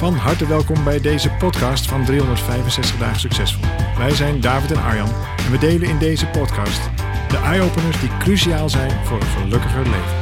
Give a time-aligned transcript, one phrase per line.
[0.00, 3.64] Van harte welkom bij deze podcast van 365 dagen succesvol.
[3.96, 6.90] Wij zijn David en Arjan en we delen in deze podcast
[7.28, 10.16] de eye-openers die cruciaal zijn voor een gelukkiger leven.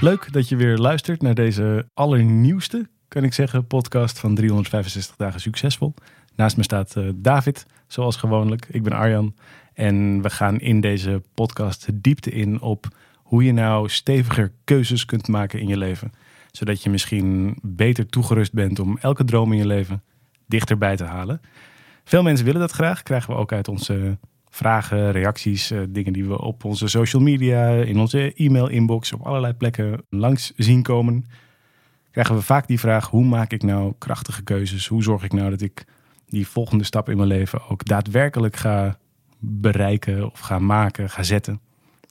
[0.00, 5.40] Leuk dat je weer luistert naar deze allernieuwste, kan ik zeggen, podcast van 365 dagen
[5.40, 5.94] succesvol.
[6.34, 8.66] Naast me staat uh, David, zoals gewoonlijk.
[8.70, 9.34] Ik ben Arjan
[9.74, 15.28] en we gaan in deze podcast diepte in op hoe je nou steviger keuzes kunt
[15.28, 16.12] maken in je leven
[16.50, 20.02] zodat je misschien beter toegerust bent om elke droom in je leven
[20.46, 21.40] dichterbij te halen.
[22.04, 23.02] Veel mensen willen dat graag.
[23.02, 24.18] Krijgen we ook uit onze
[24.50, 29.26] vragen, reacties, eh, dingen die we op onze social media, in onze e-mail inbox, op
[29.26, 31.26] allerlei plekken langs zien komen.
[32.10, 34.86] Krijgen we vaak die vraag: hoe maak ik nou krachtige keuzes?
[34.86, 35.84] Hoe zorg ik nou dat ik
[36.26, 38.98] die volgende stap in mijn leven ook daadwerkelijk ga
[39.38, 41.60] bereiken of ga maken, ga zetten?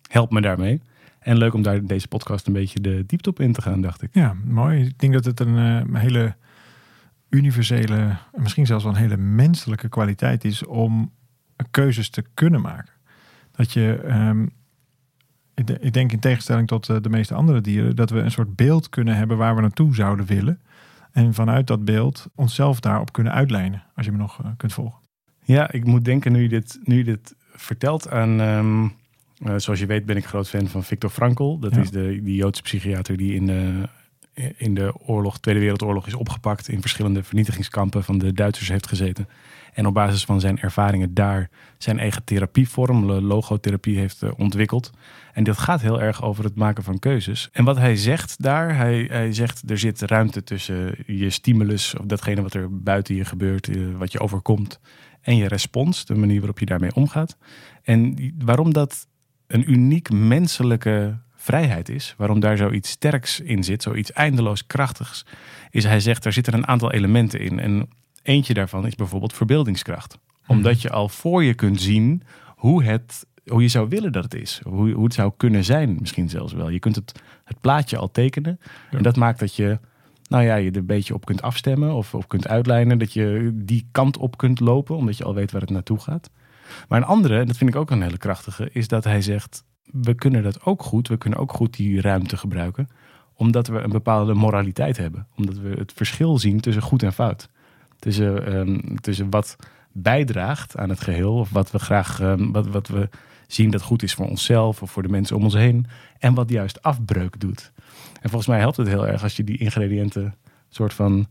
[0.08, 0.82] Help me daarmee.
[1.28, 4.02] En leuk om daar deze podcast een beetje de diepte op in te gaan, dacht
[4.02, 4.10] ik.
[4.12, 4.86] Ja, mooi.
[4.86, 6.36] Ik denk dat het een, uh, hele
[7.30, 11.12] universele, misschien zelfs wel een hele menselijke kwaliteit is om
[11.72, 12.94] keuzes te kunnen maken.
[13.52, 14.50] Dat je, um,
[15.54, 18.90] ik denk in tegenstelling tot uh, de meeste andere dieren, dat we een soort beeld
[18.90, 20.62] kunnen hebben waar we naartoe zouden willen.
[21.12, 25.00] En vanuit dat beeld onszelf daarop kunnen uitlijnen, als je me nog uh, kunt volgen.
[25.44, 28.94] Ja, ik moet denken nu je dit, nu je dit vertelt aan um,
[29.40, 31.58] uh, zoals je weet ben ik groot fan van Viktor Frankl.
[31.60, 33.90] Dat is de, die Joodse psychiater die in de,
[34.58, 36.68] in de oorlog, Tweede Wereldoorlog is opgepakt.
[36.68, 39.28] In verschillende vernietigingskampen van de Duitsers heeft gezeten.
[39.74, 44.92] En op basis van zijn ervaringen daar zijn eigen therapievorm, logotherapie, heeft uh, ontwikkeld.
[45.34, 47.50] En dat gaat heel erg over het maken van keuzes.
[47.52, 52.06] En wat hij zegt daar, hij, hij zegt er zit ruimte tussen je stimulus, of
[52.06, 54.80] datgene wat er buiten je gebeurt, uh, wat je overkomt,
[55.22, 57.38] en je respons, de manier waarop je daarmee omgaat.
[57.84, 59.08] En waarom dat
[59.48, 65.26] een uniek menselijke vrijheid is, waarom daar zoiets sterks in zit, zoiets eindeloos krachtigs,
[65.72, 67.60] is hij zegt er zitten een aantal elementen in.
[67.60, 67.90] En
[68.22, 70.18] eentje daarvan is bijvoorbeeld verbeeldingskracht.
[70.48, 70.82] Omdat mhm.
[70.82, 72.24] je al voor je kunt zien
[72.56, 74.62] hoe, het, hoe je zou willen dat het is.
[74.64, 76.70] Hoe, hoe het zou kunnen zijn, misschien zelfs wel.
[76.70, 78.60] Je kunt het, het plaatje al tekenen.
[78.92, 79.80] En dat maakt dat je
[80.28, 82.98] nou ja, je er een beetje op kunt afstemmen of op kunt uitlijnen.
[82.98, 86.30] Dat je die kant op kunt lopen, omdat je al weet waar het naartoe gaat.
[86.88, 89.64] Maar een andere, en dat vind ik ook een hele krachtige, is dat hij zegt:
[89.92, 91.08] we kunnen dat ook goed.
[91.08, 92.90] We kunnen ook goed die ruimte gebruiken,
[93.34, 95.28] omdat we een bepaalde moraliteit hebben.
[95.36, 97.50] Omdat we het verschil zien tussen goed en fout.
[98.00, 99.56] Tussen, um, tussen wat
[99.92, 103.10] bijdraagt aan het geheel, of wat we graag, um, wat, wat we
[103.48, 105.86] zien dat goed is voor onszelf of voor de mensen om ons heen,
[106.20, 107.72] en wat juist afbreuk doet.
[108.22, 110.36] En volgens mij helpt het heel erg als je die ingrediënten
[110.70, 111.28] soort van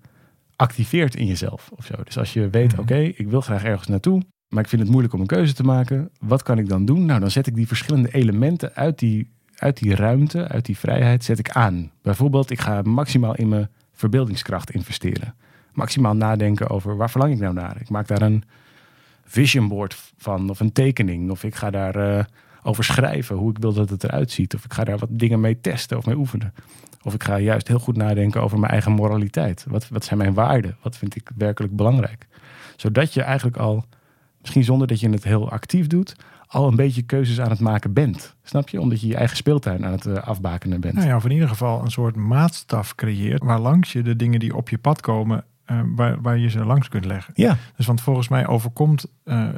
[0.57, 1.95] activeert in jezelf of zo.
[2.05, 2.81] Dus als je weet, mhm.
[2.81, 4.23] oké, ik wil graag ergens naartoe,
[4.57, 6.11] maar ik vind het moeilijk om een keuze te maken.
[6.21, 7.05] Wat kan ik dan doen?
[7.05, 11.25] Nou, dan zet ik die verschillende elementen uit die, uit die ruimte, uit die vrijheid,
[11.25, 11.91] zet ik aan.
[12.03, 15.35] Bijvoorbeeld, ik ga maximaal in mijn verbeeldingskracht investeren.
[15.73, 17.81] Maximaal nadenken over waar verlang ik nou naar.
[17.81, 18.43] Ik maak daar een
[19.25, 21.31] vision board van of een tekening.
[21.31, 22.25] Of ik ga daar uh,
[22.63, 24.55] over schrijven hoe ik wil dat het eruit ziet.
[24.55, 26.55] Of ik ga daar wat dingen mee testen of mee oefenen.
[27.03, 29.65] Of ik ga juist heel goed nadenken over mijn eigen moraliteit.
[29.69, 30.77] Wat, wat zijn mijn waarden?
[30.83, 32.27] Wat vind ik werkelijk belangrijk?
[32.77, 33.85] Zodat je eigenlijk al
[34.47, 37.93] misschien zonder dat je het heel actief doet, al een beetje keuzes aan het maken
[37.93, 38.35] bent.
[38.43, 38.81] Snap je?
[38.81, 40.95] Omdat je je eigen speeltuin aan het uh, afbakenen bent.
[40.95, 44.41] Nou ja, of in ieder geval een soort maatstaf creëert, waar langs je de dingen
[44.41, 47.33] die op je pad komen, uh, waar, waar je ze langs kunt leggen.
[47.37, 47.57] Ja.
[47.77, 49.49] Dus want volgens mij overkomt uh,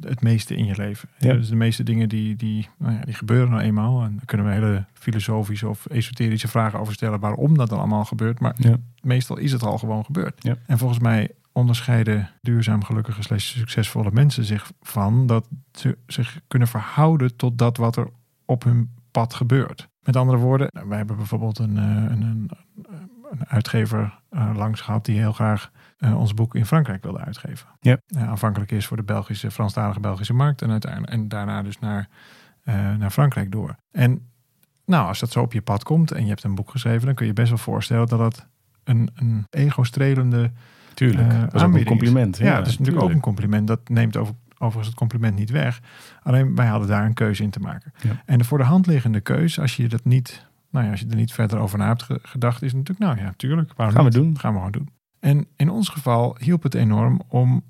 [0.00, 1.08] het meeste in je leven.
[1.18, 1.32] Ja.
[1.32, 4.02] Dus de meeste dingen die, die, nou ja, die gebeuren nou eenmaal.
[4.02, 8.04] En daar kunnen we hele filosofische of esoterische vragen over stellen waarom dat dan allemaal
[8.04, 8.40] gebeurt.
[8.40, 8.76] Maar ja.
[9.02, 10.34] meestal is het al gewoon gebeurd.
[10.44, 10.56] Ja.
[10.66, 16.68] En volgens mij onderscheiden duurzaam gelukkige slash succesvolle mensen zich van dat ze zich kunnen
[16.68, 18.10] verhouden tot dat wat er
[18.44, 19.88] op hun pad gebeurt.
[20.02, 22.50] Met andere woorden, nou, wij hebben bijvoorbeeld een, eh, een, een,
[23.30, 27.68] een uitgever uh, langs gehad die heel graag uh, ons boek in Frankrijk wilde uitgeven.
[27.80, 27.98] Ja.
[28.08, 32.08] Uh, aanvankelijk eerst voor de Belgische, Franstalige Belgische markt en, uiteindelijk, en daarna dus naar,
[32.98, 33.76] naar Frankrijk door.
[33.90, 34.28] En
[34.84, 37.14] nou, als dat zo op je pad komt en je hebt een boek geschreven, dan
[37.14, 38.46] kun je best wel voorstellen dat dat
[38.84, 40.52] een, een ego-strelende
[40.98, 42.38] Tuurlijk, uh, dat is ook een compliment.
[42.38, 43.66] Ja, ja dat is natuurlijk ook een compliment.
[43.66, 45.80] Dat neemt over, overigens het compliment niet weg.
[46.22, 47.92] Alleen wij hadden daar een keuze in te maken.
[48.02, 48.22] Ja.
[48.24, 51.06] En de voor de hand liggende keuze, als je dat niet Nou ja, als je
[51.06, 53.72] er niet verder over na hebt gedacht, is natuurlijk, nou ja, tuurlijk.
[53.76, 54.38] Waarom gaan we doen?
[54.38, 54.88] Gaan we gewoon doen.
[55.20, 57.62] En in ons geval hielp het enorm om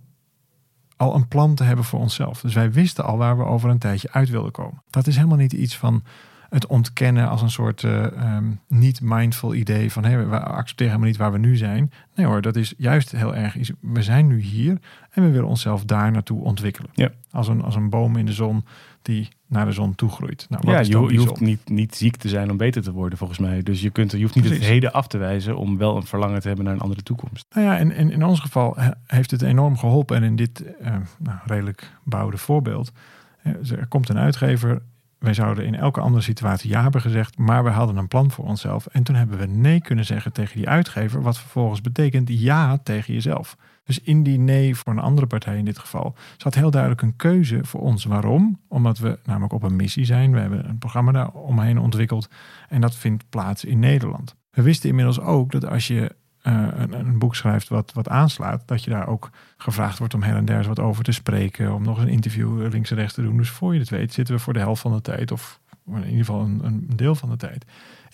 [0.96, 2.40] al een plan te hebben voor onszelf.
[2.40, 4.82] Dus wij wisten al waar we over een tijdje uit wilden komen.
[4.90, 6.02] Dat is helemaal niet iets van
[6.48, 8.02] het ontkennen als een soort uh,
[8.36, 11.92] um, niet mindful idee van hey, we accepteren helemaal niet waar we nu zijn.
[12.14, 13.56] Nee hoor, dat is juist heel erg.
[13.80, 14.78] We zijn nu hier
[15.10, 16.90] en we willen onszelf daar naartoe ontwikkelen.
[16.94, 17.10] Ja.
[17.30, 18.64] Als, een, als een boom in de zon
[19.02, 20.46] die naar de zon toe groeit.
[20.48, 23.38] Nou, ja, je, je hoeft niet, niet ziek te zijn om beter te worden volgens
[23.38, 23.62] mij.
[23.62, 26.40] Dus je, kunt, je hoeft niet het heden af te wijzen om wel een verlangen
[26.40, 27.46] te hebben naar een andere toekomst.
[27.54, 30.16] Nou ja, en, en in ons geval heeft het enorm geholpen.
[30.16, 32.92] En in dit uh, nou, redelijk bouwde voorbeeld.
[33.42, 34.82] Er komt een uitgever
[35.18, 38.44] wij zouden in elke andere situatie ja hebben gezegd, maar we hadden een plan voor
[38.44, 38.86] onszelf.
[38.86, 43.14] En toen hebben we nee kunnen zeggen tegen die uitgever, wat vervolgens betekent ja tegen
[43.14, 43.56] jezelf.
[43.84, 47.16] Dus in die nee voor een andere partij in dit geval zat heel duidelijk een
[47.16, 48.04] keuze voor ons.
[48.04, 48.60] Waarom?
[48.68, 50.32] Omdat we namelijk op een missie zijn.
[50.32, 52.28] We hebben een programma daar omheen ontwikkeld
[52.68, 54.36] en dat vindt plaats in Nederland.
[54.50, 56.16] We wisten inmiddels ook dat als je
[56.48, 60.36] een, een, boek schrijft wat, wat aanslaat, dat je daar ook gevraagd wordt om her
[60.36, 63.14] en der eens wat over te spreken, om nog eens een interview links en rechts
[63.14, 63.36] te doen.
[63.36, 66.04] Dus voor je het weet zitten we voor de helft van de tijd, of in
[66.04, 67.64] ieder geval een, een deel van de tijd,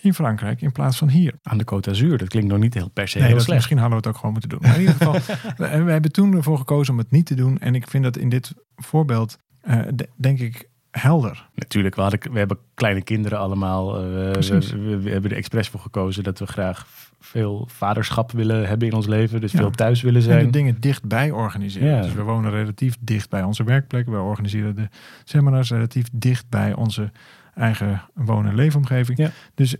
[0.01, 1.33] in Frankrijk in plaats van hier.
[1.43, 3.53] Aan de Côte d'Azur, dat klinkt nog niet heel per se nee, heel slecht.
[3.53, 4.59] Misschien hadden we het ook gewoon moeten doen.
[4.61, 5.13] Maar in ieder geval,
[5.57, 7.59] we, we, hebben toen ervoor gekozen om het niet te doen.
[7.59, 9.37] En ik vind dat in dit voorbeeld,
[9.67, 9.79] uh,
[10.15, 11.49] denk ik, helder.
[11.55, 14.03] Natuurlijk, we, hadden, we hebben kleine kinderen allemaal.
[14.03, 16.87] Uh, we, we, hebben er expres voor gekozen dat we graag
[17.25, 19.41] veel vaderschap willen hebben in ons leven.
[19.41, 20.39] Dus veel thuis willen zijn.
[20.39, 21.95] En de dingen dichtbij organiseren.
[21.95, 22.01] Ja.
[22.01, 24.05] Dus we wonen relatief dicht bij onze werkplek.
[24.05, 24.89] We organiseren de
[25.23, 27.11] seminars relatief dicht bij onze
[27.53, 29.17] eigen wonen- en leefomgeving.
[29.17, 29.31] Ja.
[29.53, 29.75] Dus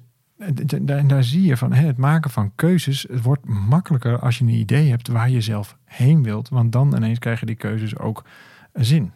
[0.82, 3.06] daar, daar zie je van hè, het maken van keuzes.
[3.12, 6.50] Het wordt makkelijker als je een idee hebt waar je zelf heen wilt.
[6.50, 8.24] Want dan ineens krijgen die keuzes ook
[8.74, 9.12] zin.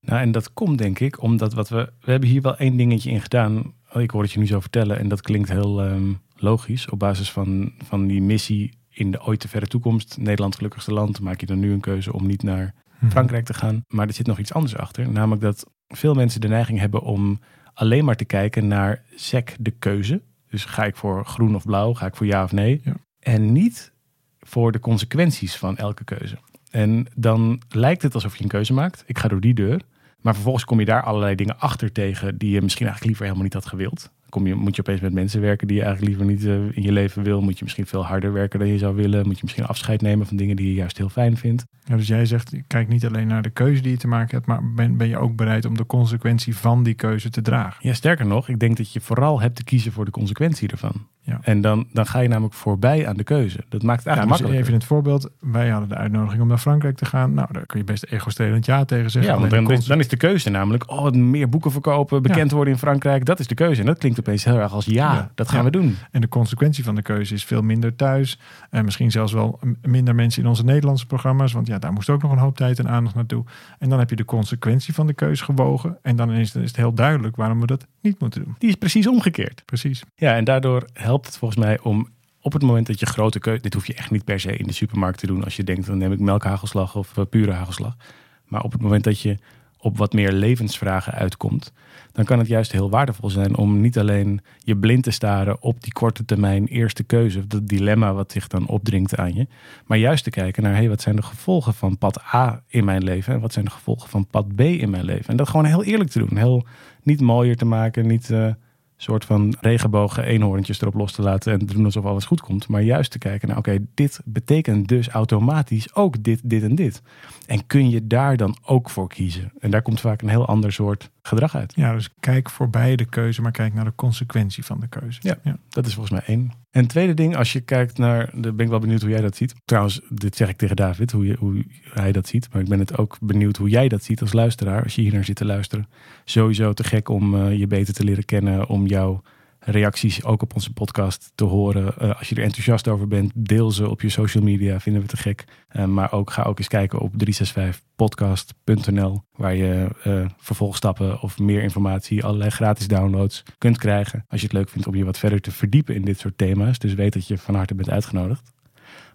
[0.00, 1.92] Nou, en dat komt denk ik omdat wat we.
[2.00, 3.72] We hebben hier wel één dingetje in gedaan.
[3.92, 6.88] Ik hoor het je nu zo vertellen en dat klinkt heel ehm, logisch.
[6.88, 10.16] Op basis van, van die missie in de ooit te verre toekomst.
[10.18, 11.20] Nederland gelukkigste land.
[11.20, 13.10] Maak je dan nu een keuze om niet naar mhm.
[13.10, 13.84] Frankrijk te gaan.
[13.88, 15.10] Maar er zit nog iets anders achter.
[15.10, 17.40] Namelijk dat veel mensen de neiging hebben om
[17.74, 20.22] alleen maar te kijken naar sec de keuze.
[20.50, 21.94] Dus ga ik voor groen of blauw?
[21.94, 22.80] Ga ik voor ja of nee?
[22.84, 22.94] Ja.
[23.18, 23.92] En niet
[24.40, 26.38] voor de consequenties van elke keuze.
[26.70, 29.04] En dan lijkt het alsof je een keuze maakt.
[29.06, 29.80] Ik ga door die deur.
[30.20, 33.44] Maar vervolgens kom je daar allerlei dingen achter tegen die je misschien eigenlijk liever helemaal
[33.44, 34.10] niet had gewild.
[34.28, 36.82] Kom je, moet je opeens met mensen werken die je eigenlijk liever niet eh, in
[36.82, 37.40] je leven wil.
[37.40, 39.26] Moet je misschien veel harder werken dan je zou willen.
[39.26, 41.64] Moet je misschien afscheid nemen van dingen die je juist heel fijn vindt.
[41.84, 44.46] Ja, dus jij zegt, kijk niet alleen naar de keuze die je te maken hebt,
[44.46, 47.88] maar ben, ben je ook bereid om de consequentie van die keuze te dragen?
[47.88, 51.06] Ja, sterker nog, ik denk dat je vooral hebt te kiezen voor de consequentie ervan.
[51.26, 51.38] Ja.
[51.42, 53.64] En dan, dan ga je namelijk voorbij aan de keuze.
[53.68, 54.56] Dat maakt het eigenlijk ja, dus.
[54.56, 55.30] Even het voorbeeld.
[55.40, 57.34] Wij hadden de uitnodiging om naar Frankrijk te gaan.
[57.34, 59.32] Nou, daar kun je best ego-stelend ja tegen zeggen.
[59.32, 60.90] Ja, want dan, is, dan is de keuze namelijk...
[60.90, 63.24] oh, meer boeken verkopen, bekend worden in Frankrijk.
[63.24, 63.80] Dat is de keuze.
[63.80, 65.96] En dat klinkt opeens heel erg als ja, dat gaan we doen.
[66.10, 68.38] En de consequentie van de keuze is veel minder thuis.
[68.70, 71.52] En misschien zelfs wel minder mensen in onze Nederlandse programma's.
[71.52, 73.44] Want ja, daar moest ook nog een hoop tijd en aandacht naartoe.
[73.78, 75.98] En dan heb je de consequentie van de keuze gewogen.
[76.02, 78.54] En dan is, is het heel duidelijk waarom we dat niet moeten doen.
[78.58, 79.62] Die is precies omgekeerd.
[79.64, 80.02] Precies.
[80.14, 82.08] Ja, en daardoor helpt het volgens mij om
[82.40, 83.62] op het moment dat je grote keuze...
[83.62, 85.44] Dit hoef je echt niet per se in de supermarkt te doen.
[85.44, 87.96] Als je denkt, dan neem ik melkhagelslag of uh, pure hagelslag.
[88.44, 89.38] Maar op het moment dat je
[89.86, 91.72] op wat meer levensvragen uitkomt,
[92.12, 95.82] dan kan het juist heel waardevol zijn om niet alleen je blind te staren op
[95.82, 99.46] die korte termijn eerste keuze, dat dilemma wat zich dan opdringt aan je,
[99.86, 103.04] maar juist te kijken naar hey, wat zijn de gevolgen van pad A in mijn
[103.04, 105.26] leven en wat zijn de gevolgen van pad B in mijn leven.
[105.26, 106.66] En dat gewoon heel eerlijk te doen, heel
[107.02, 108.52] niet mooier te maken, niet uh,
[108.96, 112.68] soort van regenbogen eenhoorntjes erop los te laten en te doen alsof alles goed komt.
[112.68, 117.02] Maar juist te kijken naar, oké, dit betekent dus automatisch ook dit, dit en dit.
[117.46, 119.52] En kun je daar dan ook voor kiezen?
[119.58, 121.72] En daar komt vaak een heel ander soort gedrag uit.
[121.76, 125.18] Ja, dus kijk voorbij de keuze, maar kijk naar de consequentie van de keuze.
[125.22, 125.56] Ja, ja.
[125.68, 126.52] dat is volgens mij één.
[126.70, 129.36] En tweede ding, als je kijkt naar, de ben ik wel benieuwd hoe jij dat
[129.36, 129.54] ziet.
[129.64, 132.48] Trouwens, dit zeg ik tegen David, hoe, je, hoe hij dat ziet.
[132.52, 135.12] Maar ik ben het ook benieuwd hoe jij dat ziet als luisteraar, als je hier
[135.12, 135.88] naar zit te luisteren.
[136.24, 139.22] Sowieso te gek om uh, je beter te leren kennen, om jouw
[139.66, 141.94] reacties ook op onze podcast te horen.
[142.02, 145.08] Uh, als je er enthousiast over bent, deel ze op je social media, vinden we
[145.08, 145.44] te gek.
[145.72, 151.62] Uh, maar ook ga ook eens kijken op 365podcast.nl, waar je uh, vervolgstappen of meer
[151.62, 154.24] informatie, allerlei gratis downloads kunt krijgen.
[154.28, 156.78] Als je het leuk vindt om je wat verder te verdiepen in dit soort thema's.
[156.78, 158.52] Dus weet dat je van harte bent uitgenodigd.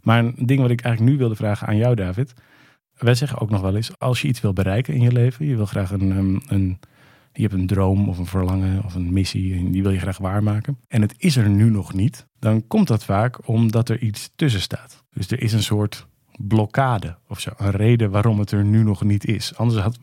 [0.01, 2.33] Maar een ding wat ik eigenlijk nu wilde vragen aan jou, David.
[2.97, 5.55] Wij zeggen ook nog wel eens, als je iets wil bereiken in je leven, je
[5.55, 6.79] wil graag een, een, een
[7.33, 10.17] je hebt een droom of een verlangen of een missie en die wil je graag
[10.17, 10.77] waarmaken.
[10.87, 12.27] En het is er nu nog niet.
[12.39, 15.03] Dan komt dat vaak omdat er iets tussen staat.
[15.13, 16.07] Dus er is een soort
[16.37, 17.49] blokkade of zo.
[17.57, 19.55] Een reden waarom het er nu nog niet is.
[19.55, 19.99] Anders had,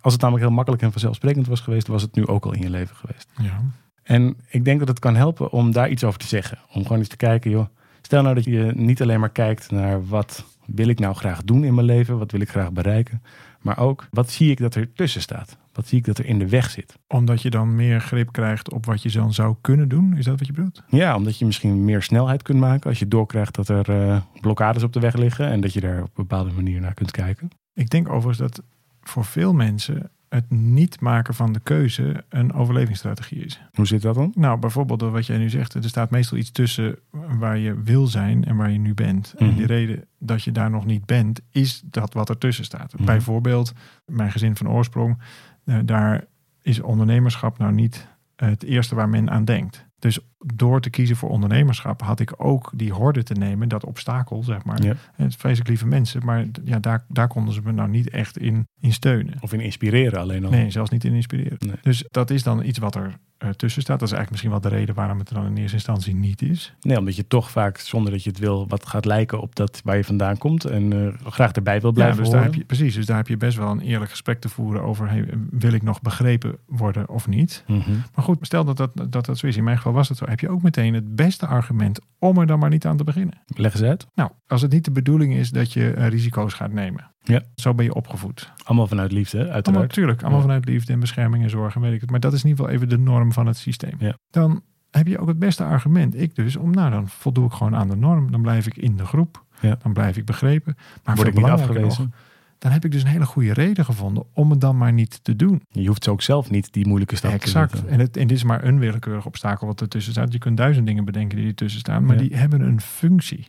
[0.00, 2.62] als het namelijk heel makkelijk en vanzelfsprekend was geweest, was het nu ook al in
[2.62, 3.28] je leven geweest.
[3.42, 3.62] Ja.
[4.02, 6.58] En ik denk dat het kan helpen om daar iets over te zeggen.
[6.72, 7.66] Om gewoon eens te kijken, joh.
[8.06, 11.64] Stel nou dat je niet alleen maar kijkt naar wat wil ik nou graag doen
[11.64, 13.22] in mijn leven, wat wil ik graag bereiken,
[13.60, 15.56] maar ook wat zie ik dat er tussen staat.
[15.72, 16.96] Wat zie ik dat er in de weg zit?
[17.06, 20.16] Omdat je dan meer grip krijgt op wat je dan zou kunnen doen?
[20.16, 20.82] Is dat wat je bedoelt?
[20.88, 24.82] Ja, omdat je misschien meer snelheid kunt maken als je doorkrijgt dat er uh, blokkades
[24.82, 27.48] op de weg liggen en dat je daar op een bepaalde manier naar kunt kijken.
[27.74, 28.62] Ik denk overigens dat
[29.00, 33.60] voor veel mensen het niet maken van de keuze een overlevingsstrategie is.
[33.72, 34.32] Hoe zit dat dan?
[34.34, 35.74] Nou, bijvoorbeeld wat jij nu zegt.
[35.74, 36.98] Er staat meestal iets tussen
[37.38, 39.34] waar je wil zijn en waar je nu bent.
[39.38, 39.56] En Mhm.
[39.56, 42.92] die reden dat je daar nog niet bent, is dat wat ertussen staat.
[42.94, 43.04] Mhm.
[43.04, 43.72] Bijvoorbeeld,
[44.06, 45.18] mijn gezin van oorsprong,
[45.64, 46.24] eh, daar
[46.62, 49.86] is ondernemerschap nou niet het eerste waar men aan denkt.
[49.98, 54.42] Dus door te kiezen voor ondernemerschap had ik ook die horde te nemen, dat obstakel,
[54.42, 54.82] zeg maar.
[54.82, 54.94] Ja.
[55.14, 58.66] Het vreselijk lieve mensen, maar ja, daar, daar konden ze me nou niet echt in,
[58.80, 59.34] in steunen.
[59.40, 60.50] Of in inspireren alleen al.
[60.50, 61.58] Nee, zelfs niet in inspireren.
[61.58, 61.76] Nee.
[61.82, 63.98] Dus dat is dan iets wat er eh, tussen staat.
[63.98, 66.42] Dat is eigenlijk misschien wel de reden waarom het er dan in eerste instantie niet
[66.42, 66.74] is.
[66.80, 69.80] Nee, omdat je toch vaak, zonder dat je het wil, wat gaat lijken op dat
[69.84, 70.64] waar je vandaan komt.
[70.64, 73.28] En eh, graag erbij wil blijven ja, dus daar heb je, precies, dus daar heb
[73.28, 77.08] je best wel een eerlijk gesprek te voeren over, hey, wil ik nog begrepen worden
[77.08, 77.64] of niet?
[77.66, 77.90] Mhm.
[78.14, 79.56] Maar goed, stel dat dat, dat dat zo is.
[79.56, 80.24] In mijn was het zo.
[80.28, 83.34] Heb je ook meteen het beste argument om er dan maar niet aan te beginnen.
[83.46, 84.06] Leg eens uit.
[84.14, 87.10] Nou, als het niet de bedoeling is dat je eh, risico's gaat nemen.
[87.22, 87.42] Ja.
[87.54, 88.52] Zo ben je opgevoed.
[88.64, 89.86] Allemaal vanuit liefde, Allemaal, uiteraard.
[89.88, 90.44] natuurlijk, allemaal Ja.
[90.46, 92.10] vanuit liefde en bescherming en zorg en weet ik het.
[92.10, 93.94] Maar dat is in ieder geval even de norm van het systeem.
[93.98, 94.16] Ja.
[94.30, 97.76] Dan heb je ook het beste argument, ik dus, om nou dan voldoe ik gewoon
[97.76, 98.30] aan de norm.
[98.30, 99.44] Dan blijf ik in de groep.
[99.60, 99.76] Ja.
[99.82, 100.76] Dan blijf ik begrepen.
[101.04, 102.02] Maar Word ik niet afgewezen.
[102.04, 102.20] nog,
[102.58, 105.36] dan heb ik dus een hele goede reden gevonden om het dan maar niet te
[105.36, 105.62] doen.
[105.68, 107.70] Je hoeft zo ook zelf niet die moeilijke stap te Exact.
[107.70, 107.90] zetten.
[107.90, 110.32] En, het, en dit is maar een willekeurig obstakel wat ertussen staat.
[110.32, 112.22] Je kunt duizend dingen bedenken die ertussen staan, maar Ja.
[112.22, 113.46] die hebben een functie.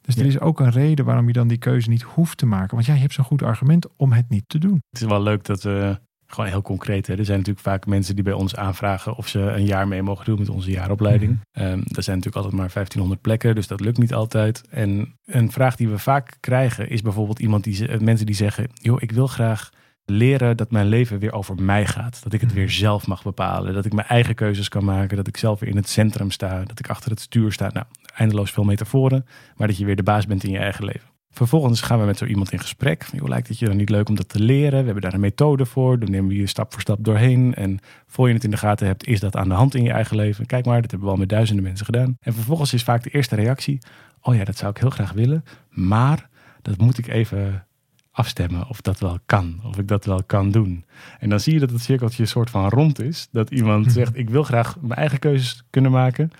[0.00, 2.74] Dus er is ook een reden waarom je dan die keuze niet hoeft te maken.
[2.74, 4.80] Want jij hebt zo'n goed argument om het niet te doen.
[4.90, 6.00] Het is wel leuk dat we,
[6.34, 9.40] gewoon heel concreet, hè, er zijn natuurlijk vaak mensen die bij ons aanvragen of ze
[9.40, 11.30] een jaar mee mogen doen met onze jaaropleiding.
[11.32, 11.64] Mhm.
[11.64, 14.62] Ehm, er zijn natuurlijk altijd maar 1500 plekken, dus dat lukt niet altijd.
[14.70, 18.34] En een vraag die we vaak krijgen is bijvoorbeeld iemand die, ze- eh, mensen die
[18.34, 19.70] zeggen, joh, ik wil graag
[20.06, 22.20] leren dat mijn leven weer over mij gaat.
[22.22, 23.74] Dat ik het weer zelf mag bepalen.
[23.74, 25.16] Dat ik mijn eigen keuzes kan maken.
[25.16, 26.62] Dat ik zelf weer in het centrum sta.
[26.64, 27.70] Dat ik achter het stuur sta.
[27.72, 29.26] Nou, eindeloos veel metaforen.
[29.56, 31.08] Maar dat je weer de baas bent in je eigen leven.
[31.34, 33.06] Vervolgens gaan we met zo iemand in gesprek.
[33.12, 34.78] Lijkt het je dan niet leuk om dat te leren?
[34.78, 35.98] We hebben daar een methode voor.
[35.98, 37.54] Dan nemen we je stap voor stap doorheen.
[37.54, 39.90] En voor je het in de gaten hebt, is dat aan de hand in je
[39.90, 40.46] eigen leven.
[40.46, 42.16] Kijk maar, dat hebben we al met duizenden mensen gedaan.
[42.20, 43.78] En vervolgens is vaak de eerste reactie.
[44.20, 45.44] Oh ja, dat zou ik heel graag willen.
[45.68, 46.28] Maar
[46.62, 47.66] dat moet ik even
[48.10, 49.60] afstemmen of dat wel kan.
[49.64, 50.84] Of ik dat wel kan doen.
[51.18, 53.28] En dan zie je dat het cirkeltje een soort van rond is.
[53.32, 56.30] Dat iemand zegt, ik wil graag mijn eigen keuzes kunnen maken.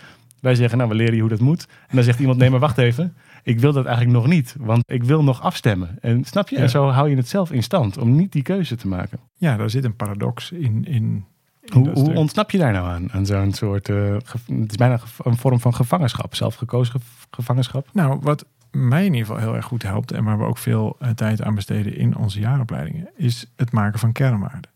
[0.40, 1.66] Wij zeggen, nou, we leren je hoe dat moet.
[1.88, 3.14] En dan zegt iemand, nee, maar wacht even.
[3.44, 5.98] Ik wil dat eigenlijk nog niet, want ik wil nog afstemmen.
[6.00, 6.56] En snap je?
[6.56, 6.62] Ja.
[6.62, 9.18] En zo hou je het zelf in stand om niet die keuze te maken.
[9.34, 10.84] Ja, daar zit een paradox in.
[10.84, 11.24] in, in
[11.72, 13.12] Hoe, ontsnap je daar nou aan?
[13.12, 17.88] Aan zo'n soort, eh, het is bijna een vorm van gevangenschap, zelfgekozen gev- gevangenschap.
[17.92, 20.96] Nou, wat mij in ieder geval heel erg goed helpt en waar we ook veel
[20.98, 24.70] eh, tijd aan besteden in onze jaaropleidingen, is het maken van kernwaarden.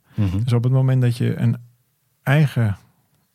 [0.44, 1.56] Dus op het moment dat je een
[2.22, 2.76] eigen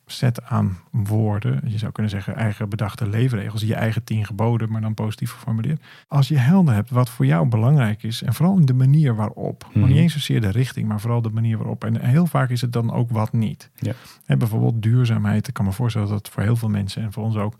[0.06, 4.80] set aan woorden, je zou kunnen zeggen eigen bedachte leefregels, je eigen tien geboden, maar
[4.80, 5.82] dan positief geformuleerd.
[6.08, 9.68] Als je helder hebt wat voor jou belangrijk is en vooral in de manier waarop,
[9.72, 9.86] Mhm.
[9.86, 11.84] niet eens zozeer de richting, maar vooral de manier waarop.
[11.84, 13.70] En heel vaak is het dan ook wat niet.
[13.74, 13.92] Ja.
[14.36, 15.48] Bijvoorbeeld duurzaamheid.
[15.48, 17.56] Ik kan me voorstellen dat voor heel veel mensen en voor ons ook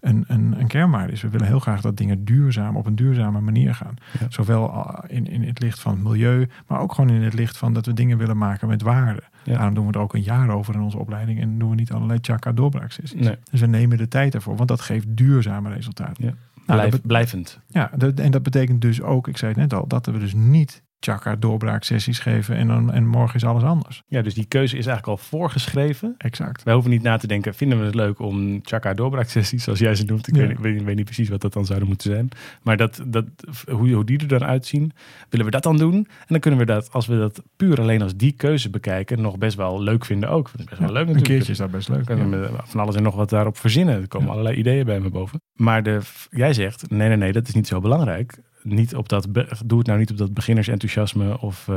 [0.00, 1.22] een, een, een kernwaarde is.
[1.22, 3.94] We willen heel graag dat dingen duurzaam op een duurzame manier gaan.
[4.20, 4.26] Ja.
[4.28, 7.56] Zowel ah, in, in het licht van het milieu, maar ook gewoon in het licht
[7.58, 9.22] van dat we dingen willen maken met waarde.
[9.48, 9.54] Ja.
[9.54, 11.92] Daarom doen we er ook een jaar over in onze opleiding en doen we niet
[11.92, 13.20] allerlei chaka doorbraaksessies.
[13.26, 13.36] Nee.
[13.50, 16.24] Dus we nemen de tijd ervoor, want dat geeft duurzame resultaten.
[16.24, 16.30] Ja.
[16.54, 17.60] Nou, Blijf- dat, be- blijvend.
[17.68, 20.82] ja, en dat betekent dus ook, ik zei het net al, dat we dus niet
[21.00, 24.02] chaka doorbraaksessies geven en, dan, en morgen is alles anders.
[24.06, 26.14] Ja, dus die keuze is eigenlijk al voorgeschreven.
[26.18, 26.62] Exact.
[26.62, 29.94] Wij hoeven niet na te denken, vinden we het leuk om chaka doorbraaksessies, zoals jij
[29.94, 30.28] ze noemt.
[30.28, 30.40] Ik Ja.
[30.40, 32.28] weet, niet- weet, niet- weet niet precies wat dat dan zouden moeten zijn.
[32.62, 33.24] Maar dat, dat,
[33.70, 34.92] hoe, hoe die er dan uitzien,
[35.30, 35.94] willen we dat dan doen?
[35.94, 39.38] En dan kunnen we dat, als we dat puur alleen als die keuze bekijken, nog
[39.38, 40.50] best wel leuk vinden ook.
[40.50, 41.26] Dat is best wel leuk een natuurlijk.
[41.34, 41.98] keertje is dat best leuk.
[41.98, 42.50] We kunnen ja.
[42.50, 44.00] met van alles en nog wat daarop verzinnen.
[44.00, 45.40] Er komen allerlei ideeën bij me boven.
[45.54, 46.00] Maar de,
[46.30, 48.38] jij zegt, nee, nee, nee, dat is niet zo belangrijk.
[48.68, 49.26] Niet op dat,
[49.64, 51.76] doe het nou niet op dat beginnersenthousiasme of eh,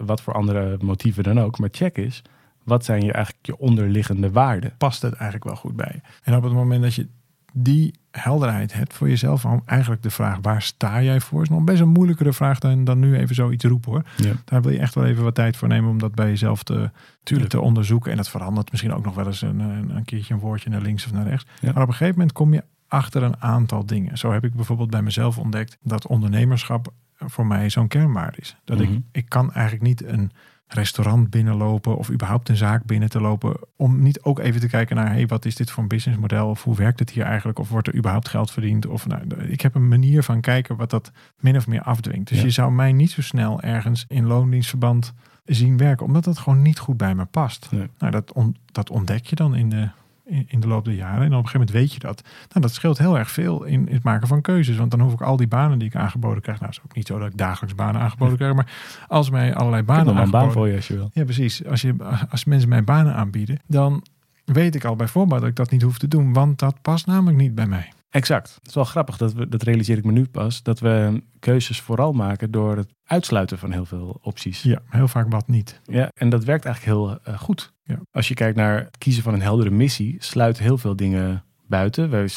[0.00, 1.58] wat voor andere motieven dan ook.
[1.58, 2.22] Maar check is,
[2.64, 4.74] wat zijn je eigenlijk je onderliggende waarden?
[4.78, 6.00] Past het eigenlijk wel goed bij.
[6.22, 7.06] En op het moment dat je
[7.52, 11.64] die helderheid hebt voor jezelf, om eigenlijk de vraag waar sta jij voor, is nog
[11.64, 14.02] best een moeilijkere vraag dan, dan nu even zoiets roepen hoor.
[14.16, 14.32] Ja.
[14.44, 16.90] Daar wil je echt wel even wat tijd voor nemen om dat bij jezelf te,
[17.22, 17.50] Tuurlijk.
[17.50, 18.10] te onderzoeken.
[18.10, 20.80] En dat verandert misschien ook nog wel eens een, een, een keertje een woordje naar
[20.80, 21.46] links of naar rechts.
[21.60, 21.72] Ja.
[21.72, 24.18] Maar op een gegeven moment kom je achter een aantal dingen.
[24.18, 28.56] Zo heb ik bijvoorbeeld bij mezelf ontdekt dat ondernemerschap voor mij zo'n kernwaarde is.
[28.64, 28.92] Dat Mhm.
[28.92, 30.30] ik, ik kan eigenlijk niet een
[30.66, 33.56] restaurant binnenlopen of überhaupt een zaak binnen te lopen.
[33.76, 36.48] Om niet ook even te kijken naar, hey, wat is dit voor een businessmodel?
[36.48, 37.58] Of hoe werkt het hier eigenlijk?
[37.58, 38.86] Of wordt er überhaupt geld verdiend?
[38.86, 42.28] Of nou, ik heb een manier van kijken wat dat min of meer afdwingt.
[42.28, 45.12] Dus je zou mij niet zo snel ergens in loondienstverband
[45.44, 47.68] zien werken, omdat dat gewoon niet goed bij me past.
[47.98, 48.32] Nou, dat,
[48.72, 49.88] dat ontdek je dan in de,
[50.24, 51.18] in de loop der jaren.
[51.18, 52.22] En op een gegeven moment weet je dat.
[52.22, 54.76] Nou, dat scheelt heel erg veel in, het maken van keuzes.
[54.76, 56.58] Want dan hoef ik al die banen die ik aangeboden krijg.
[56.60, 58.54] Nou, het is ook niet zo dat ik dagelijks banen aangeboden krijg.
[58.54, 58.72] Maar
[59.08, 60.24] als mij allerlei banen aangeboden...
[60.24, 61.10] een baan voor je als je wil.
[61.12, 61.66] Ja, precies.
[61.66, 61.94] Als, je,
[62.30, 64.04] als mensen mij banen aanbieden, dan
[64.44, 66.32] weet ik al bij voorbaat dat ik dat niet hoef te doen.
[66.32, 67.92] Want dat past namelijk niet bij mij.
[68.10, 68.54] Exact.
[68.54, 71.80] Het is wel grappig, dat, we, dat realiseer ik me nu pas, dat we keuzes
[71.80, 74.62] vooral maken door het uitsluiten van heel veel opties.
[74.62, 75.80] Ja, heel vaak wat niet.
[75.84, 77.72] Ja, en dat werkt eigenlijk heel uh, goed.
[77.84, 77.98] Ja.
[78.10, 82.10] Als je kijkt naar het kiezen van een heldere missie, sluit heel veel dingen buiten.
[82.10, 82.28] Wij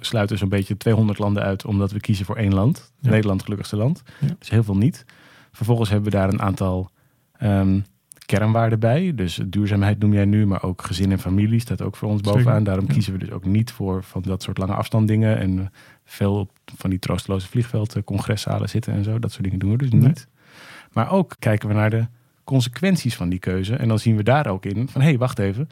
[0.00, 2.92] sluiten zo'n beetje 200 landen uit omdat we kiezen voor één land.
[3.00, 4.02] Nederland, gelukkigste land.
[4.20, 4.36] Ja.
[4.38, 5.04] Dus heel veel niet.
[5.52, 6.90] Vervolgens hebben we daar een aantal
[7.42, 7.84] um,
[8.26, 9.14] kernwaarden bij.
[9.14, 12.64] Dus duurzaamheid noem jij nu, maar ook gezin en familie staat ook voor ons bovenaan.
[12.64, 15.72] Daarom kiezen we dus ook niet voor van dat soort lange afstanddingen en
[16.08, 19.18] veel van die troosteloze vliegvelden, congreszalen zitten en zo.
[19.18, 20.28] Dat soort dingen doen we dus niet.
[20.92, 22.06] Maar ook kijken we naar de
[22.44, 23.76] consequenties van die keuze.
[23.76, 25.68] En dan zien we daar ook in van hé, hey, wacht even.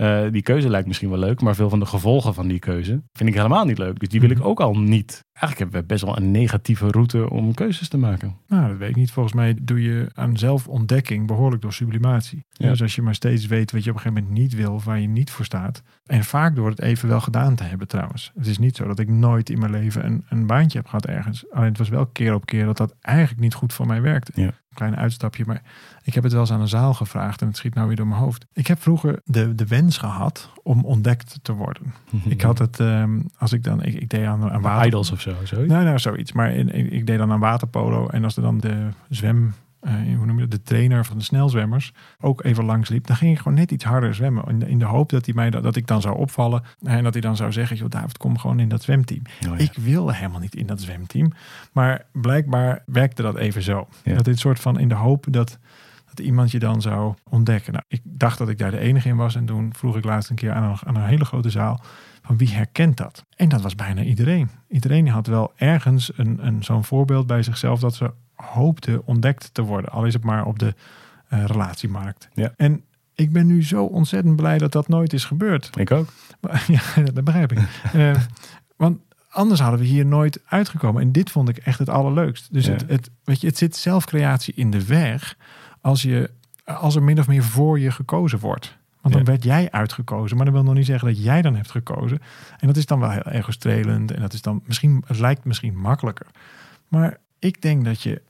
[0.00, 3.02] Uh, die keuze lijkt misschien wel leuk, maar veel van de gevolgen van die keuze
[3.12, 3.98] vind ik helemaal niet leuk.
[3.98, 4.46] Dus die wil ik mhm.
[4.46, 5.26] ook al niet.
[5.32, 8.36] Eigenlijk hebben we best wel een negatieve route om keuzes te maken.
[8.46, 9.10] Nou, dat weet ik niet.
[9.10, 12.44] Volgens mij doe je aan zelfontdekking behoorlijk door sublimatie.
[12.50, 12.68] Ja.
[12.68, 14.84] Dus als je maar steeds weet wat je op een gegeven moment niet wil, of
[14.84, 15.82] waar je niet voor staat.
[16.06, 18.32] En vaak door het even wel gedaan te hebben trouwens.
[18.34, 21.06] Het is niet zo dat ik nooit in mijn leven een, een baantje heb gehad
[21.06, 21.50] ergens.
[21.50, 24.32] Alleen het was wel keer op keer dat dat eigenlijk niet goed voor mij werkte.
[24.34, 25.44] Ja klein uitstapje.
[25.46, 25.62] Maar
[26.02, 28.06] ik heb het wel eens aan een zaal gevraagd en het schiet nou weer door
[28.06, 28.46] mijn hoofd.
[28.52, 31.94] Ik heb vroeger de, de wens gehad om ontdekt te worden.
[32.10, 32.30] Mhm.
[32.30, 34.86] Ik had het, um, als ik dan, ik, ik deed aan, aan water...
[34.86, 35.72] Idols of zo, zoiets?
[35.72, 36.32] Nou, nou, zoiets.
[36.32, 40.16] Maar in, ik, ik deed dan aan waterpolo en als er dan de zwem uh,
[40.16, 43.32] hoe noem je dat, de trainer van de snelzwemmers ook even langs liep, dan ging
[43.32, 44.44] ik gewoon net iets harder zwemmen.
[44.48, 47.04] In de, in de hoop dat, hij mij, dat, dat ik dan zou opvallen en
[47.04, 49.22] dat hij dan zou zeggen, joh David, kom gewoon in dat zwemteam.
[49.48, 51.32] Oh, ik wilde helemaal niet in dat zwemteam,
[51.72, 53.88] maar blijkbaar werkte dat even zo.
[54.04, 55.58] Dat dit soort van in de hoop dat,
[56.04, 57.72] dat iemand je dan zou ontdekken.
[57.72, 60.30] Nou, ik dacht dat ik daar de enige in was en toen vroeg ik laatst
[60.30, 61.80] een keer aan een, aan een hele grote zaal
[62.22, 63.24] van wie herkent dat?
[63.36, 64.50] En dat was bijna iedereen.
[64.68, 68.12] Iedereen had wel ergens een, een, zo'n voorbeeld bij zichzelf dat ze
[68.44, 69.90] hoopte ontdekt te worden.
[69.90, 70.74] Al is het maar op de
[71.32, 72.28] uh, relatiemarkt.
[72.32, 72.52] Ja.
[72.56, 75.70] En ik ben nu zo ontzettend blij dat dat nooit is gebeurd.
[75.76, 76.08] Ik ook.
[76.66, 76.80] ja,
[77.12, 77.58] dat begrijp ik.
[77.94, 78.14] uh,
[78.76, 78.98] want
[79.28, 81.02] anders hadden we hier nooit uitgekomen.
[81.02, 82.52] En dit vond ik echt het allerleukst.
[82.52, 85.36] Dus het, het, weet je, het zit zelfcreatie in de weg
[85.80, 86.30] als, je,
[86.64, 88.76] als er min of meer voor je gekozen wordt.
[89.00, 90.36] Want dan werd jij uitgekozen.
[90.36, 92.18] Maar dat wil nog niet zeggen dat jij dan hebt gekozen.
[92.58, 94.12] En dat is dan wel heel erg strelend.
[94.12, 96.26] En dat is dan misschien, het lijkt misschien makkelijker.
[96.88, 98.22] Maar ik denk dat je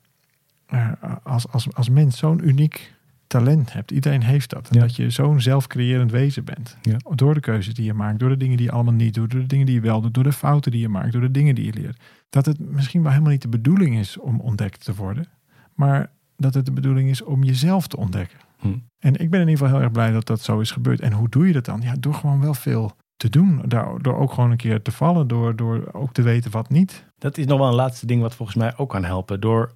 [0.74, 0.90] uh,
[1.22, 3.90] als, als, als mens zo'n uniek talent hebt.
[3.90, 4.68] Iedereen heeft dat.
[4.68, 6.76] En dat je zo'n zelfcreërend wezen bent.
[6.82, 6.96] Ja.
[7.14, 9.40] Door de keuzes die je maakt, door de dingen die je allemaal niet doet, door
[9.40, 11.54] de dingen die je wel doet, door de fouten die je maakt, door de dingen
[11.54, 12.02] die je leert.
[12.30, 15.26] Dat het misschien wel helemaal niet de bedoeling is om ontdekt te worden,
[15.74, 18.38] maar dat het de bedoeling is om jezelf te ontdekken.
[18.58, 18.68] Hm.
[18.98, 21.00] En ik ben in ieder geval heel erg blij dat dat zo is gebeurd.
[21.00, 21.80] En hoe doe je dat dan?
[21.80, 23.62] Ja, door gewoon wel veel te doen.
[23.66, 27.04] Door, door ook gewoon een keer te vallen, door, door ook te weten wat niet.
[27.18, 29.40] Dat is nog wel een laatste ding wat volgens mij ook kan helpen.
[29.40, 29.72] Door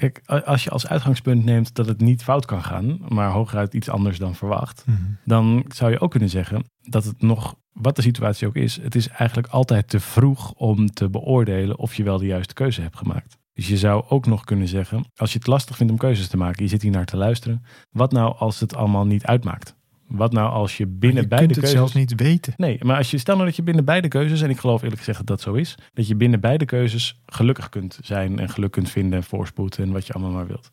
[0.00, 3.88] Kijk, als je als uitgangspunt neemt dat het niet fout kan gaan, maar hooguit iets
[3.88, 4.98] anders dan verwacht, mhm.
[5.24, 8.94] dan zou je ook kunnen zeggen dat het nog, wat de situatie ook is, het
[8.94, 12.96] is eigenlijk altijd te vroeg om te beoordelen of je wel de juiste keuze hebt
[12.96, 13.36] gemaakt.
[13.52, 16.36] Dus je zou ook nog kunnen zeggen, als je het lastig vindt om keuzes te
[16.36, 19.75] maken, je zit hier naar te luisteren, wat nou als het allemaal niet uitmaakt?
[20.06, 21.70] Wat nou als je binnen je beide keuzes.
[21.70, 22.54] zelfs niet weten.
[22.56, 24.98] Nee, maar als je stel nou dat je binnen beide keuzes, en ik geloof eerlijk
[24.98, 28.70] gezegd dat dat zo is, dat je binnen beide keuzes gelukkig kunt zijn en geluk
[28.70, 30.68] kunt vinden en voorspoed en wat je allemaal maar wilt.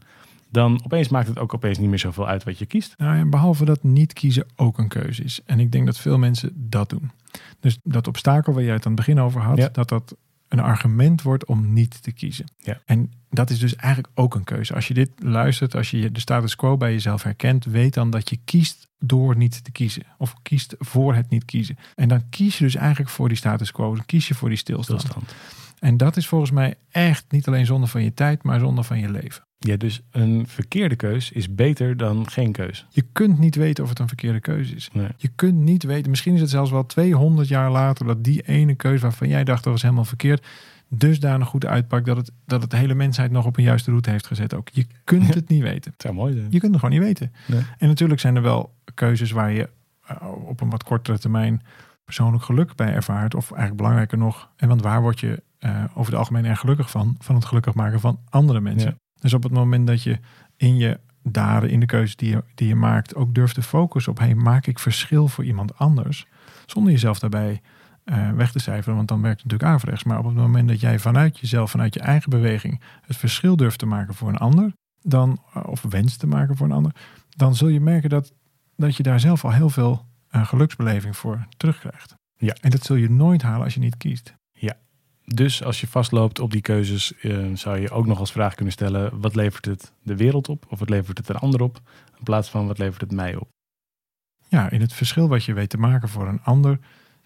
[0.50, 2.94] Dan opeens maakt het ook opeens niet meer zoveel uit wat je kiest.
[2.98, 5.42] Nou ja, behalve dat niet kiezen ook een keuze is.
[5.46, 7.12] En ik denk dat veel mensen dat doen.
[7.60, 10.16] Dus dat obstakel waar jij het aan het begin over had, dat dat
[10.54, 12.46] een argument wordt om niet te kiezen.
[12.58, 12.82] Ja.
[12.86, 14.74] En dat is dus eigenlijk ook een keuze.
[14.74, 18.30] Als je dit luistert, als je de status quo bij jezelf herkent, weet dan dat
[18.30, 20.04] je kiest door niet te kiezen.
[20.18, 21.78] Of kiest voor het niet kiezen.
[21.96, 23.96] En dan kies je dus eigenlijk voor die status quo.
[23.96, 25.00] Dan kies je voor die stilstand.
[25.00, 25.36] stilstand.
[25.80, 29.00] En dat is volgens mij echt niet alleen zonde van je tijd, maar zonde van
[29.00, 29.44] je leven.
[29.66, 32.86] Ja, dus een verkeerde keus is beter dan geen keus.
[32.90, 34.90] Je kunt niet weten of het een verkeerde keuze is.
[35.18, 38.76] Je kunt niet weten, misschien is het zelfs wel 200 jaar later dat die ene
[38.76, 40.46] keuze waarvan jij dacht dat was helemaal verkeerd,
[40.88, 44.10] dusdanig goed uitpakt dat het, dat het de hele mensheid nog op een juiste route
[44.10, 44.70] heeft gezet ook.
[44.72, 45.92] Je kunt het niet weten.
[45.92, 46.48] Het zou mooi zijn.
[46.50, 47.32] Je kunt het gewoon niet weten.
[47.78, 49.70] En natuurlijk zijn er wel keuzes waar je
[50.06, 51.62] eh, op een wat kortere termijn
[52.06, 53.36] persoonlijk geluk bij ervaart.
[53.36, 56.90] Of eigenlijk belangrijker nog, en want waar word je uh, over het algemeen erg gelukkig
[56.90, 57.16] van?
[57.20, 58.98] Van het gelukkig maken van andere mensen.
[59.24, 60.20] Dus op het moment dat je
[60.58, 64.12] in je daden, in de keuzes die je, die je maakt, ook durft te focussen
[64.12, 66.26] op: hey, maak ik verschil voor iemand anders?
[66.66, 67.62] Zonder jezelf daarbij
[68.06, 70.04] uh, weg te cijferen, want dan werkt het natuurlijk averechts.
[70.04, 73.80] Maar op het moment dat jij vanuit jezelf, vanuit je eigen beweging, het verschil durft
[73.80, 76.96] te maken voor een ander, dan, of wens te maken voor een ander,
[77.30, 78.34] dan zul je merken dat,
[78.76, 82.16] dat je daar zelf al heel veel uh, geluksbeleving voor terugkrijgt.
[82.38, 82.56] Ja.
[82.62, 84.34] En dat zul je nooit halen als je niet kiest.
[85.26, 88.74] Dus als je vastloopt op die keuzes, uh, zou je ook nog als vraag kunnen
[88.74, 90.66] stellen: wat levert het de wereld op?
[90.70, 91.80] Of wat levert het een ander op?
[92.18, 93.48] In plaats van wat levert het mij op?
[94.48, 96.80] Ja, in het verschil wat je weet te maken voor een ander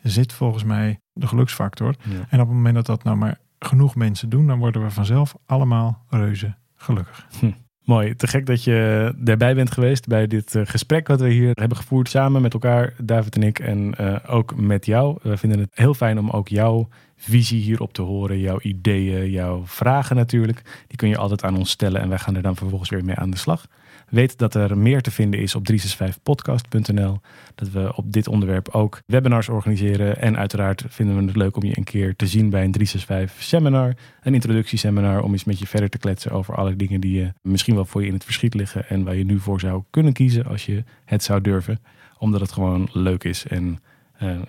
[0.03, 1.95] zit volgens mij de geluksfactor.
[2.29, 5.35] En op het moment dat dat nou maar genoeg mensen doen, dan worden we vanzelf
[5.45, 7.27] allemaal reuze gelukkig.
[7.39, 7.51] Hm.
[7.83, 11.51] Mooi, te gek dat je erbij bent geweest bij dit eh, gesprek wat we hier
[11.53, 15.17] hebben gevoerd samen met elkaar, David en ik, en uh, ook met jou.
[15.21, 19.65] We vinden het heel fijn om ook jouw visie hierop te horen, jouw ideeën, jouw
[19.65, 20.61] vragen natuurlijk.
[20.87, 23.15] Die kun je altijd aan ons stellen en wij gaan er dan vervolgens weer mee
[23.15, 23.67] aan de slag.
[24.09, 27.19] Weet dat er meer te vinden is op 365podcast.nl.
[27.55, 30.21] Dat we op dit onderwerp ook webinars organiseren.
[30.21, 33.43] En uiteraard vinden we het leuk om je een keer te zien bij een 365
[33.43, 33.93] seminar.
[34.21, 37.75] Een introductieseminar om eens met je verder te kletsen over alle dingen die je misschien
[37.75, 38.89] wel voor je in het verschiet liggen.
[38.89, 41.79] En waar je nu voor zou kunnen kiezen als je het zou durven.
[42.17, 43.79] Omdat het gewoon leuk is en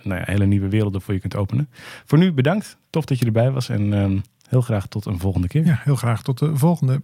[0.03, 1.71] nou ja, hele nieuwe werelden voor je kunt openen.
[2.05, 2.79] Voor nu bedankt.
[2.91, 5.67] Tof dat je erbij was en uh, heel graag tot een volgende keer.
[5.67, 7.03] Ja, heel graag tot de volgende.